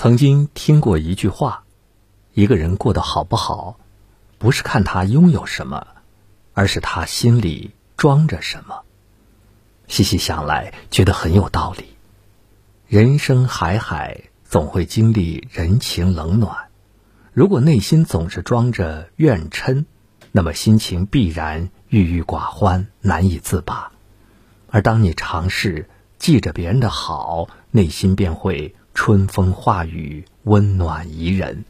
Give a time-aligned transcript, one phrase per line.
[0.00, 1.64] 曾经听过一句话：
[2.32, 3.80] 一个人过得好不好，
[4.38, 5.88] 不是看他拥有什么，
[6.54, 8.82] 而是他心里装着什么。
[9.88, 11.96] 细细想来，觉得很有道理。
[12.86, 16.68] 人生海海，总会经历人情冷暖。
[17.32, 19.84] 如果内心总是装着怨嗔，
[20.30, 23.90] 那么心情必然郁郁寡欢，难以自拔。
[24.70, 25.90] 而当你尝试
[26.20, 31.64] 记着别人的好，内心便会春风化雨，温暖宜人。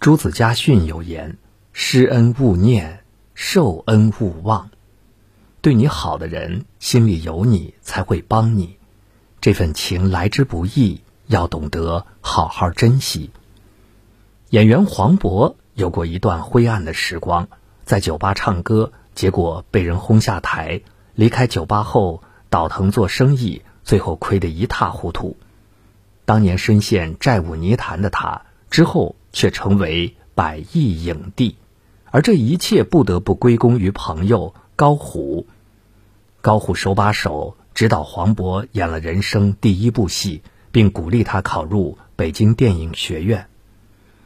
[0.00, 1.38] 朱子家训有言
[1.72, 4.70] ：“施恩勿念，受恩勿忘。”
[5.62, 8.76] 对你好的人，心里有你才会帮你，
[9.40, 13.30] 这份情来之不易，要懂得好好珍惜。
[14.50, 17.48] 演员黄渤有过一段灰暗的时光，
[17.84, 20.80] 在酒吧唱歌，结果被人轰下台。
[21.14, 25.38] 离开酒吧后，倒腾做生意，最后亏得一塌糊涂。
[26.26, 31.56] 当年深陷债务泥潭的他，之后却成为百亿影帝，
[32.10, 35.46] 而这一切不得不归功于朋友高虎。
[36.42, 43.48] 高虎手把手指导黄渤演了人生第一部戏，并鼓励他考入北京电影学院。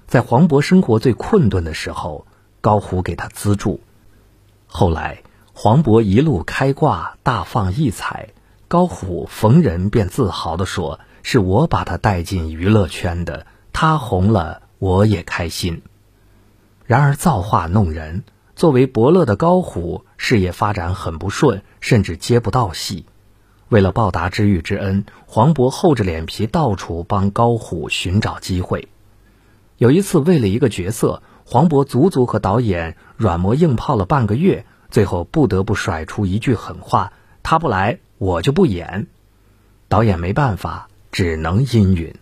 [0.08, 2.26] 在黄渤生活最困顿的时候，
[2.60, 3.78] 高虎给他资助。
[4.66, 5.22] 后来，
[5.52, 8.30] 黄渤一路开挂，大放异彩，
[8.72, 15.82] 高虎逢人便自豪地说：“是我把他带进娱乐圈的，他红了，我也开心。”
[16.86, 18.24] 然而造化弄人，
[18.56, 23.04] 作为伯乐的高虎事业发展很不顺，甚至接不到戏。
[23.68, 28.88] 为了报答知遇之恩，黄渤厚着脸皮到处帮高虎寻找机会。
[29.76, 37.12] 有一次，为了一个角色，黄渤足足和导演软磨硬泡了半个月，最后不得不甩出一句狠话
[37.42, 39.06] ：“他不来，我就不演。”
[39.88, 42.14] 导演没办法，只能应允。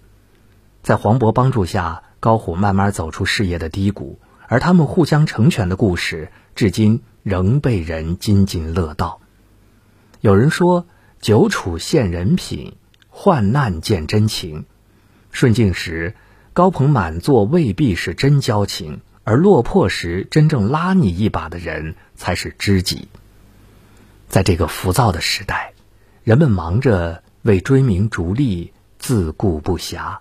[0.82, 4.18] 在黄渤帮助下，高虎慢慢走出事业的低谷，
[4.48, 9.20] 而他们互相成全的故事，至今仍被人津津乐道。
[10.20, 10.86] 有人说
[11.20, 12.76] ：“久处现人品，
[13.08, 14.64] 患难见真情。”
[15.30, 16.14] 顺境时。
[16.52, 23.06] 高朋满座未必是真交情，而落魄时真正拉你一把的人才是知己。
[24.30, 25.72] 在这个浮躁的时代，
[26.22, 30.18] 人们忙着为追名逐利自顾不暇，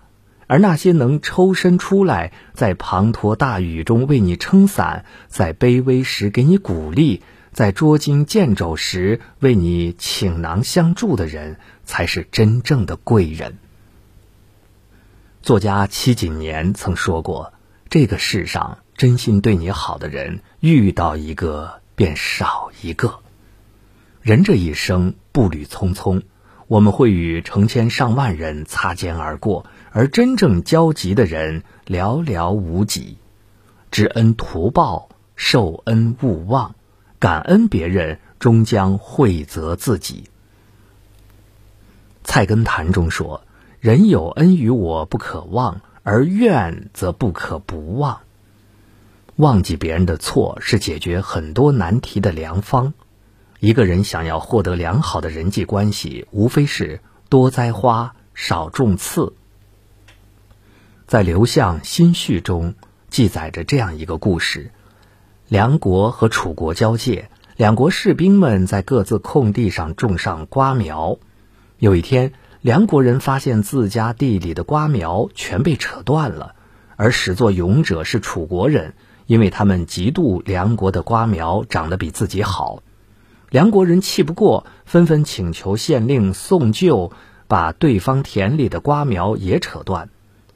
[0.48, 7.22] 而那些能抽身出来，在滂沱大雨中为你撑伞，在卑微时给你鼓励，
[7.52, 13.58] 在捉襟见肘时为你倾囊相助的人，才是真正的贵人。
[15.40, 17.52] 作家戚锦年曾说过
[17.88, 23.20] ：“这个世上真心对你好的人，遇到一个便少一个。
[24.22, 26.22] 人这一生步履匆匆，
[26.66, 33.16] 我们会与成千上万人擦肩而过，而真正交集的人寥寥无几。
[33.90, 36.74] 知恩图报，受恩勿忘，
[37.18, 40.24] 感恩别人，终将惠泽自己。”
[42.28, 43.42] 《菜根谭》中说。
[43.80, 48.20] 人有恩于我不可忘，而怨则不可不忘。
[49.36, 52.92] 忘记别人的错是解决很多难题的良方。
[53.60, 59.34] 一个人想要获得良好的人际关系，无非是多栽花，少种刺。
[61.06, 62.74] 在刘向新序中
[63.10, 64.72] 记载着这样一个故事：
[65.46, 71.18] 梁国和楚国交界，两国士兵们在各自空地上种上瓜苗。
[71.78, 72.32] 有一天。
[72.62, 76.54] 梁国人发现自家地里的瓜苗全被扯断了，
[76.96, 78.92] 而始作俑者是楚国人，
[79.24, 82.82] 因为他们嫉妒梁国的瓜苗长得比自己好。
[83.50, 87.10] 梁国人气不过，纷纷请求县令宋旧
[87.48, 90.08] 把对方田里的瓜苗也扯断。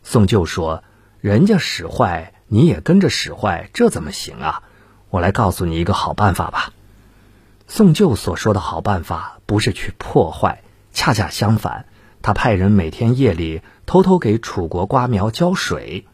[0.05, 0.84] 宋旧说
[1.21, 4.62] ：“人家使坏，你也跟着使坏，这怎么行啊？
[5.10, 6.72] 我来告诉你一个好办法吧。”
[7.66, 10.62] 宋旧所说的好办法，不是去破坏，
[10.93, 11.87] 恰恰相反。
[12.22, 16.06] 他派人每天夜里偷偷给楚国瓜苗浇水，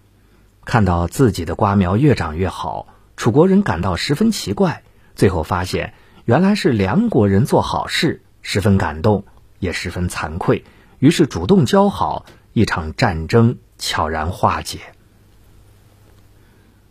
[0.65, 2.87] 看到自己的瓜苗越长越好，
[3.19, 4.83] 楚国人感到十分奇怪。
[5.15, 5.93] 最后发现
[6.31, 9.25] 原来是梁国人做好事，十分感动，
[9.59, 10.65] 也十分惭愧，
[11.01, 14.79] 于是主动交好，一场战争悄然化解。《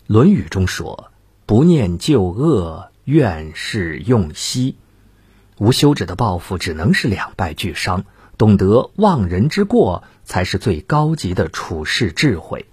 [0.07, 1.09] 论语》中说
[1.47, 4.75] ：“不念旧恶，怨是用兮。”
[5.57, 8.03] 无休止的报复只能是两败俱伤。
[8.37, 12.65] 懂得忘人之过，才是最高级的处世智慧。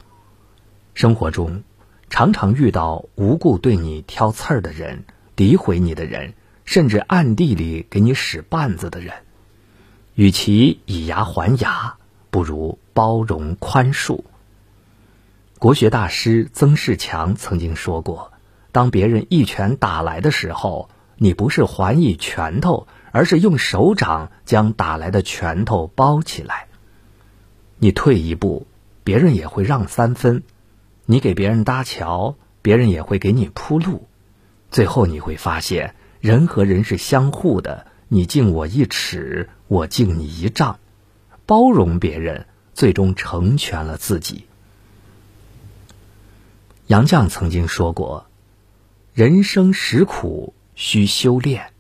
[0.95, 1.63] 生活中，
[2.11, 5.05] 常常遇到无故对你挑刺儿的人、
[5.37, 6.35] 诋毁你的人，
[6.67, 9.15] 甚至暗地里给你使绊子的人。
[10.15, 11.97] 与其以牙还牙，
[12.31, 14.25] 不如包容宽恕。
[15.59, 18.33] 国学大师曾仕强曾经说过
[18.73, 26.69] ：“当别人一拳打来的时候，你不是还以拳头，而是用手掌将打来的拳头包起来。
[27.79, 28.67] 你退一步，
[29.03, 30.41] 别人也会让三分；
[31.07, 34.07] 你给别人搭桥，别人也会给你铺路。
[34.71, 35.95] 最后你会发现，
[36.27, 40.81] 人和人是相互的，你敬我一尺，我敬你一丈。
[41.47, 44.47] 包容别人，最终成全了自己。”
[46.89, 48.27] 杨绛曾经说过
[49.15, 51.73] ：“人生实苦，需修炼。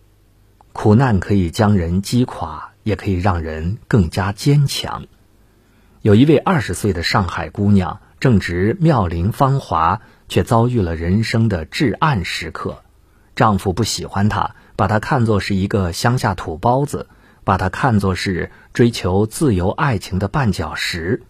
[0.72, 5.06] 苦难可以将人击垮，也可以让人更加坚强。”
[6.02, 12.84] 有一位二十岁的上海姑娘，正值妙龄芳华，却遭遇了人生的至暗时刻。
[13.36, 17.08] 丈夫不喜欢她，把她看作是一个乡下土包子，
[17.44, 21.22] 把她看作是追求自由爱情的绊脚石。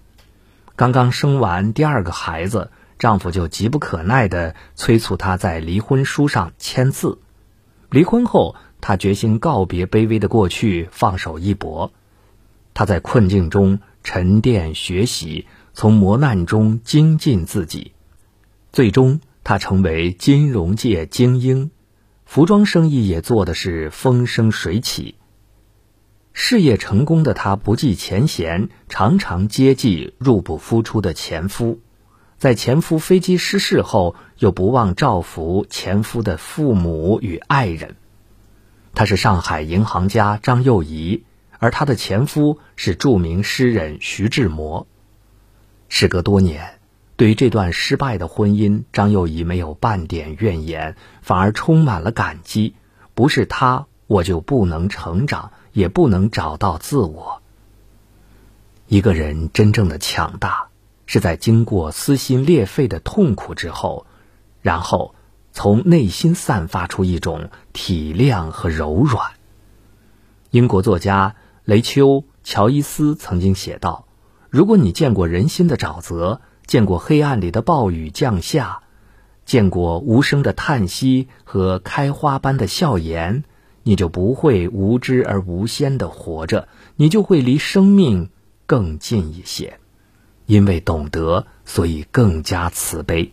[0.76, 2.70] 刚刚生完第二个孩子。
[2.98, 7.18] 丈夫就急不可耐地催促她在离婚书上签字。
[7.90, 11.92] 离婚后，她决心告别卑微的过去，放手一搏。
[12.72, 17.92] 她在困境中沉淀学习，从磨难中精进自己。
[18.72, 21.70] 最终，她成为金融界精英，
[22.26, 25.14] 服装生意也做的是风生水起。
[26.32, 31.80] 事业成功的她不计前嫌，常常接济入不敷出的前夫。
[32.36, 37.96] 在前夫飞机失事后，又不忘照拂前夫的父母与爱人。
[38.92, 41.24] 她是上海银行家张幼仪，
[41.58, 44.86] 而她的前夫是著名诗人徐志摩。
[45.88, 46.75] 时隔多年，
[47.16, 52.74] 对于这段失败的婚姻，张幼仪没有半点怨言，反而充满了感激。
[53.14, 57.42] 不是他，我就不能成长，也不能找到自我。
[58.86, 60.68] 一个人真正的强大。
[61.08, 64.06] 是在经过撕心裂肺的痛苦之后，
[64.60, 65.14] 然后
[65.52, 69.30] 从内心散发出一种体谅和柔软。
[70.50, 74.08] 英国作家雷丘·乔伊斯曾经写道
[74.50, 78.82] ：“如果你见过人心的沼泽，见过黑暗里的暴雨降下，
[79.44, 83.44] 见过无声的叹息和开花般的笑颜，
[83.82, 88.30] 你就不会无知而无先的活着，你就会离生命
[88.66, 89.78] 更近一些。”
[90.46, 93.32] 因为懂得，所以更加慈悲。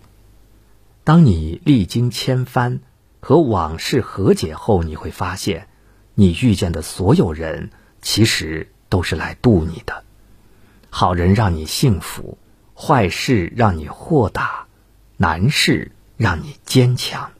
[1.03, 2.79] 当你历经千帆，
[3.19, 5.67] 和往事和解后，你会发现，
[6.15, 7.69] 你遇见的所有人，
[8.01, 10.03] 其实都是来渡你的。
[10.89, 12.39] 好人让你幸福，
[12.75, 14.65] 坏事让你豁达，
[15.17, 17.31] 难事让你坚强。